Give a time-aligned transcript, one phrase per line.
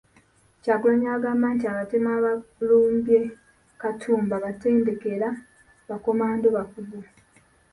[0.61, 3.19] Kyagulanyi agamba nti abatemu abalumbye
[3.81, 5.29] Katumba batendeke era
[5.89, 6.97] bakomando bakugu.